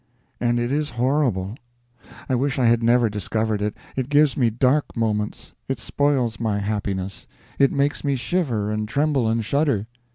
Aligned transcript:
And 0.39 0.59
it 0.59 0.71
is 0.71 0.89
horrible! 0.97 1.55
I 2.27 2.33
wish 2.33 2.57
I 2.57 2.65
had 2.65 2.81
never 2.81 3.07
discovered 3.07 3.61
it; 3.61 3.77
it 3.95 4.09
gives 4.09 4.35
me 4.35 4.49
dark 4.49 4.97
moments, 4.97 5.53
it 5.67 5.77
spoils 5.77 6.39
my 6.39 6.57
happiness, 6.57 7.27
it 7.59 7.71
makes 7.71 8.03
me 8.03 8.15
shiver 8.15 8.71
and 8.71 8.87
tremble 8.89 9.27
and 9.27 9.45
shudder. 9.45 9.85